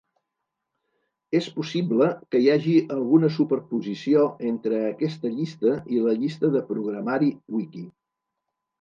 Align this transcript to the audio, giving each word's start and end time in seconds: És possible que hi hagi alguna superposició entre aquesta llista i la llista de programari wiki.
És 1.39 1.49
possible 1.57 2.07
que 2.31 2.41
hi 2.45 2.49
hagi 2.55 2.73
alguna 2.97 3.31
superposició 3.37 4.25
entre 4.55 4.83
aquesta 4.89 5.35
llista 5.39 5.79
i 5.99 6.05
la 6.11 6.19
llista 6.25 6.55
de 6.59 6.67
programari 6.75 7.35
wiki. 7.61 7.89